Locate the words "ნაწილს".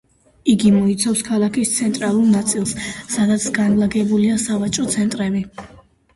2.37-2.73